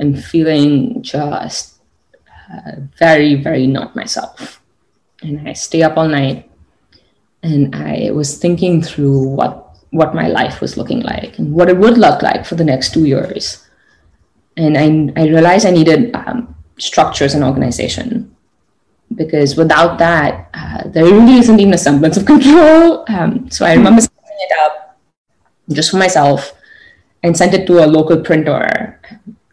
[0.00, 1.76] I'm feeling just
[2.52, 4.60] uh, very, very not myself.
[5.22, 6.50] And I stay up all night
[7.42, 11.76] and I was thinking through what what my life was looking like and what it
[11.76, 13.66] would look like for the next two years.
[14.56, 18.34] And I, I realized I needed um, structures and organization
[19.14, 23.04] because without that, uh, there really isn't even a semblance of control.
[23.08, 24.98] Um, so I remember setting it up
[25.70, 26.52] just for myself
[27.22, 29.00] and sent it to a local printer.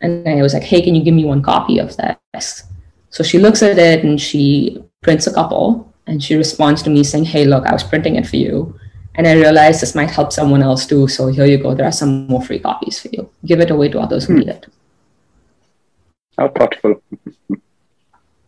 [0.02, 1.96] And I was like, hey, can you give me one copy of
[2.34, 2.64] this?
[3.10, 7.04] So she looks at it and she prints a couple and she responds to me
[7.04, 8.80] saying, hey, look, I was printing it for you.
[9.18, 11.08] And I realized this might help someone else too.
[11.08, 11.74] So here you go.
[11.74, 13.30] There are some more free copies for you.
[13.46, 14.40] Give it away to others who hmm.
[14.40, 14.68] need it.
[16.38, 17.02] How thoughtful.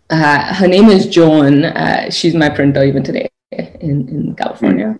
[0.09, 1.65] Uh, her name is Joan.
[1.65, 4.87] Uh, she's my printer even today in, in California.
[4.87, 4.99] Mm.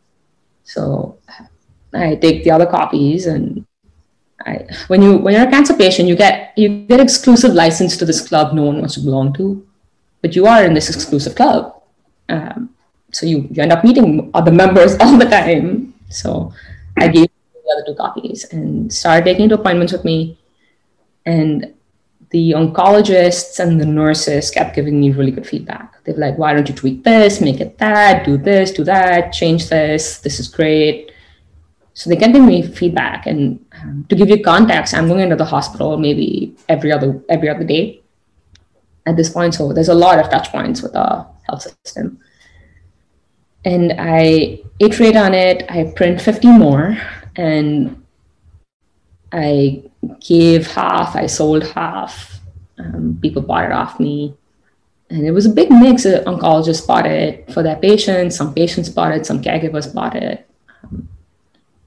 [0.63, 1.17] So
[1.93, 3.65] I take the other copies and
[4.45, 8.05] I, when you when you're a cancer patient, you get you get exclusive license to
[8.05, 9.67] this club no one wants to belong to,
[10.21, 11.82] but you are in this exclusive club.
[12.29, 12.69] Um,
[13.12, 15.93] so you, you end up meeting other members all the time.
[16.10, 16.54] So
[16.98, 20.38] I gave the other two copies and started taking appointments with me.
[21.26, 21.74] And
[22.32, 26.04] the oncologists and the nurses kept giving me really good feedback.
[26.04, 29.34] They were like, why don't you tweak this, make it that, do this, do that,
[29.34, 31.12] change this, this is great.
[31.93, 33.26] So they kept giving me feedback.
[33.26, 37.50] And um, to give you context, I'm going into the hospital maybe every other every
[37.50, 38.02] other day
[39.06, 39.56] at this point.
[39.56, 42.19] So there's a lot of touch points with the health system.
[43.65, 46.98] And I iterate on it, I print 50 more,
[47.36, 48.02] and
[49.32, 49.84] I
[50.19, 52.39] gave half, I sold half.
[52.78, 54.34] Um, people bought it off me.
[55.10, 56.06] And it was a big mix.
[56.06, 60.48] Uh, oncologists bought it for their patients, some patients bought it, some caregivers bought it.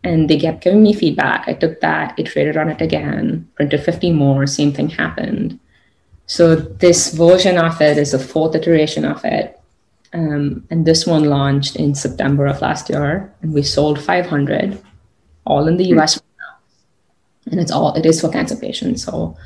[0.04, 1.44] And they kept giving me feedback.
[1.46, 5.60] I took that, iterated on it again, printed 50 more, same thing happened.
[6.26, 9.60] So this version of it is the fourth iteration of it.
[10.14, 14.82] Um, and this one launched in September of last year, and we sold 500,
[15.46, 16.20] all in the US
[17.50, 19.04] and it's all it is for cancer patients.
[19.04, 19.36] So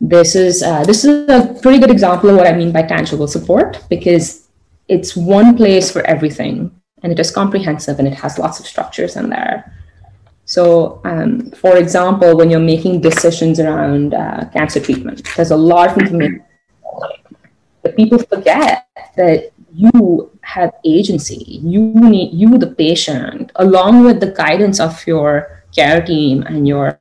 [0.00, 3.26] this is uh, this is a pretty good example of what I mean by tangible
[3.26, 4.48] support because
[4.88, 6.70] it's one place for everything,
[7.02, 9.72] and it is comprehensive and it has lots of structures in there.
[10.46, 15.90] So, um, for example, when you're making decisions around uh, cancer treatment, there's a lot
[15.90, 16.44] of information.
[17.82, 18.86] But people forget
[19.16, 21.60] that you have agency.
[21.62, 26.98] You need you, the patient, along with the guidance of your care team and your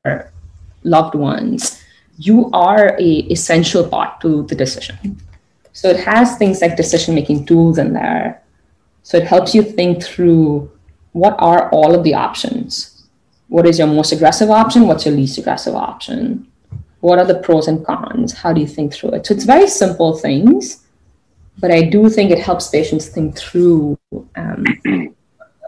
[0.83, 1.83] loved ones,
[2.17, 5.21] you are a essential part to the decision.
[5.71, 8.41] So it has things like decision making tools in there.
[9.03, 10.71] So it helps you think through
[11.11, 13.05] what are all of the options.
[13.49, 14.87] What is your most aggressive option?
[14.87, 16.47] What's your least aggressive option?
[17.01, 18.33] What are the pros and cons?
[18.33, 19.25] How do you think through it?
[19.27, 20.82] So it's very simple things,
[21.59, 23.97] but I do think it helps patients think through
[24.35, 24.65] um,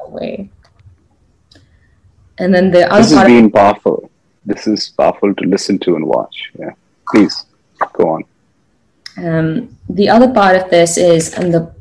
[0.07, 0.49] way.
[2.37, 4.09] And then the other this has been powerful.
[4.45, 6.51] This is powerful to listen to and watch.
[6.59, 6.71] Yeah,
[7.11, 7.45] please
[7.93, 8.23] go on.
[9.17, 11.73] Um, the other part of this is, and the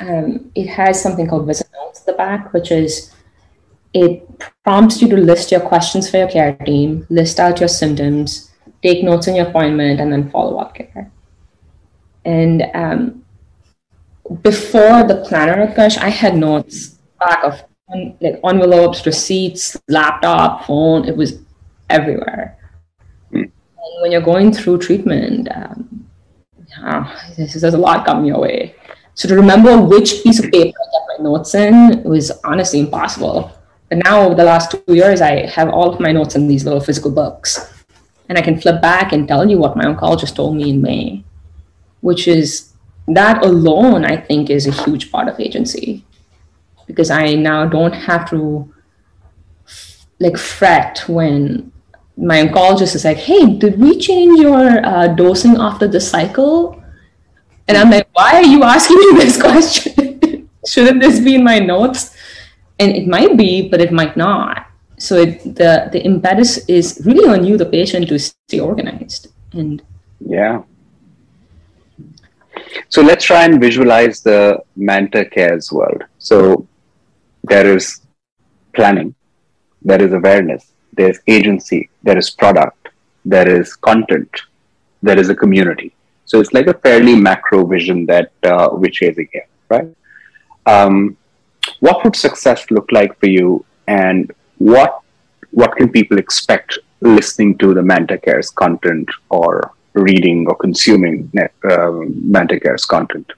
[0.00, 3.14] um, it has something called visit notes at the back, which is
[3.94, 4.26] it
[4.64, 8.50] prompts you to list your questions for your care team, list out your symptoms,
[8.82, 11.10] take notes on your appointment, and then follow up care.
[12.24, 13.24] And um,
[14.42, 17.62] before the planner, Utkarsh, I had notes back of
[18.20, 21.06] like envelopes, receipts, laptop, phone.
[21.06, 21.40] It was
[21.90, 22.56] everywhere.
[23.32, 23.42] Mm.
[23.42, 26.08] And when you're going through treatment, um,
[26.68, 28.74] yeah, there's a lot coming your way.
[29.14, 33.52] So to remember which piece of paper I get my notes in was honestly impossible.
[33.88, 36.64] But now, over the last two years, I have all of my notes in these
[36.64, 37.70] little physical books.
[38.30, 41.22] And I can flip back and tell you what my oncologist told me in May,
[42.02, 42.72] which is
[43.08, 46.04] that alone, I think, is a huge part of agency
[46.86, 48.72] because I now don't have to
[50.20, 51.72] like fret when
[52.16, 56.80] my oncologist is like, "Hey, did we change your uh, dosing after the cycle?"
[57.66, 60.48] And I'm like, "Why are you asking me this question?
[60.66, 62.14] Shouldn't this be in my notes?"
[62.78, 64.66] And it might be, but it might not.
[64.98, 69.28] So it, the the impetus is really on you, the patient, to stay organized.
[69.52, 69.82] And
[70.20, 70.62] yeah.
[72.88, 76.04] So let's try and visualize the Manta Cares world.
[76.18, 76.66] So
[77.44, 78.00] there is
[78.74, 79.14] planning,
[79.82, 82.88] there is awareness, there's agency, there is product,
[83.24, 84.30] there is content,
[85.02, 85.94] there is a community.
[86.24, 89.88] So it's like a fairly macro vision that uh, we're chasing here, right?
[90.66, 91.16] Um,
[91.80, 95.00] what would success look like for you, and what
[95.50, 101.30] what can people expect listening to the Manta Cares content or reading or consuming
[101.70, 103.32] um, Manta Cares content?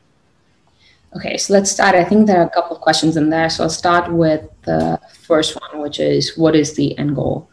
[1.16, 1.94] Okay, so let's start.
[1.94, 3.48] I think there are a couple of questions in there.
[3.48, 7.48] So I'll start with the first one, which is what is the end goal?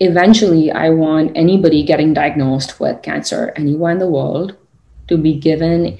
[0.00, 4.56] Eventually, I want anybody getting diagnosed with cancer anywhere in the world
[5.08, 5.98] to be given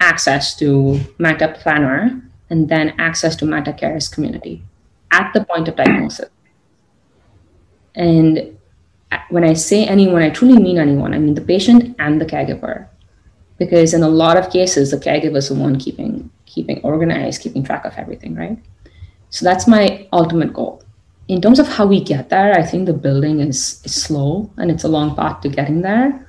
[0.00, 2.20] access to Manta Planner
[2.50, 4.62] and then access to Manta Cares community
[5.12, 6.28] at the point of diagnosis.
[7.94, 8.58] And
[9.30, 11.14] when I say anyone, I truly mean anyone.
[11.14, 12.88] I mean the patient and the caregiver,
[13.58, 17.64] because in a lot of cases, the caregiver is the one keeping keeping organized, keeping
[17.64, 18.58] track of everything, right?
[19.30, 20.82] So that's my ultimate goal.
[21.28, 24.70] In terms of how we get there, I think the building is, is slow and
[24.70, 26.28] it's a long path to getting there.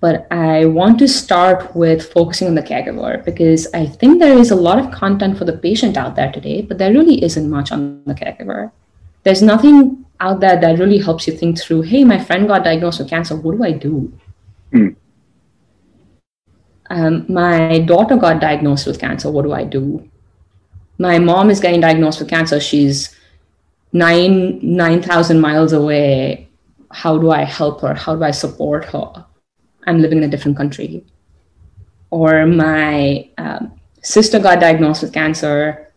[0.00, 4.50] But I want to start with focusing on the caregiver because I think there is
[4.50, 7.70] a lot of content for the patient out there today, but there really isn't much
[7.70, 8.72] on the caregiver.
[9.24, 13.00] There's nothing out there that really helps you think through hey, my friend got diagnosed
[13.00, 13.36] with cancer.
[13.36, 14.12] What do I do?
[14.72, 14.96] Mm.
[16.90, 19.30] Um, my daughter got diagnosed with cancer.
[19.30, 20.08] What do I do?
[20.98, 22.60] My mom is getting diagnosed with cancer.
[22.60, 23.16] She's
[23.92, 26.48] nine nine thousand miles away.
[26.90, 27.94] How do I help her?
[27.94, 29.26] How do I support her?
[29.86, 31.04] I'm living in a different country.
[32.10, 35.92] Or my um, sister got diagnosed with cancer,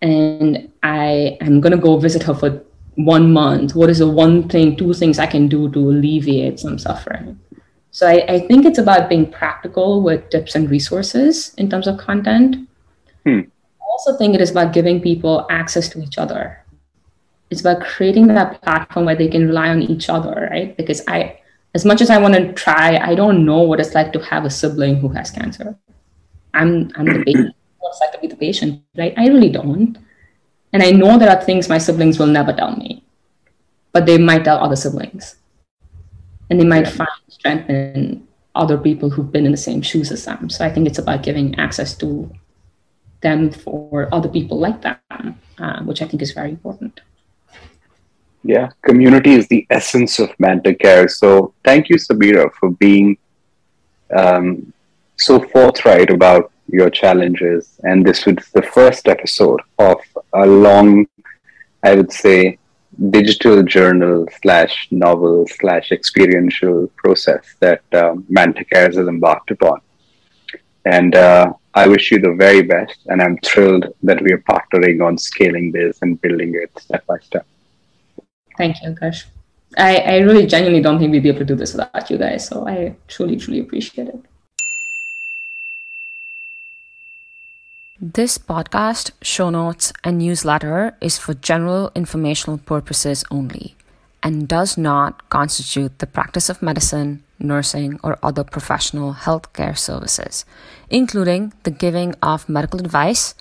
[0.00, 2.62] and I am gonna go visit her for
[2.94, 3.74] one month.
[3.74, 7.38] What is the one thing, two things I can do to alleviate some suffering?
[7.90, 11.98] So I, I think it's about being practical with tips and resources in terms of
[11.98, 12.68] content.
[13.24, 13.40] Hmm.
[13.80, 16.64] I also think it is about giving people access to each other.
[17.50, 20.76] It's about creating that platform where they can rely on each other, right?
[20.76, 21.40] Because I,
[21.74, 24.44] as much as I want to try, I don't know what it's like to have
[24.44, 25.76] a sibling who has cancer.
[26.52, 27.54] I'm, I'm the patient.
[27.78, 29.14] What's like to be the patient, right?
[29.16, 29.96] I really don't.
[30.72, 33.02] And I know there are things my siblings will never tell me,
[33.92, 35.36] but they might tell other siblings
[36.50, 36.90] and they might yeah.
[36.90, 40.50] find strength in other people who've been in the same shoes as them.
[40.50, 42.30] So I think it's about giving access to
[43.20, 47.00] them for other people like them, uh, which I think is very important.
[48.44, 51.08] Yeah, community is the essence of mental care.
[51.08, 53.18] So thank you, Samira, for being
[54.16, 54.72] um,
[55.18, 57.78] so forthright about your challenges.
[57.82, 59.98] And this was the first episode of
[60.32, 61.06] a long,
[61.82, 62.58] I would say,
[63.10, 69.80] digital journal slash novel slash experiential process that um, Manta Cares has embarked upon.
[70.84, 72.98] And uh, I wish you the very best.
[73.06, 77.18] And I'm thrilled that we are partnering on scaling this and building it step by
[77.20, 77.46] step.
[78.56, 79.26] Thank you, Akash.
[79.76, 82.48] I, I really genuinely don't think we'd be able to do this without you guys.
[82.48, 84.20] So I truly, truly appreciate it.
[88.00, 93.74] This podcast, show notes, and newsletter is for general informational purposes only
[94.22, 100.44] and does not constitute the practice of medicine, nursing, or other professional healthcare services,
[100.88, 103.34] including the giving of medical advice,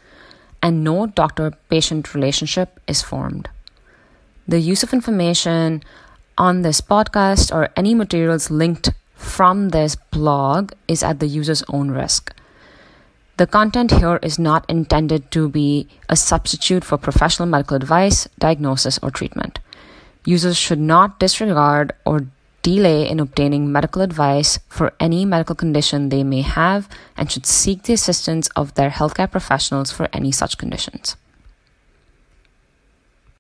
[0.60, 3.50] and no doctor patient relationship is formed.
[4.48, 5.84] The use of information
[6.36, 11.92] on this podcast or any materials linked from this blog is at the user's own
[11.92, 12.34] risk.
[13.38, 18.98] The content here is not intended to be a substitute for professional medical advice, diagnosis,
[19.04, 19.60] or treatment.
[20.26, 22.26] Users should not disregard or
[22.64, 27.84] delay in obtaining medical advice for any medical condition they may have and should seek
[27.84, 31.16] the assistance of their healthcare professionals for any such conditions.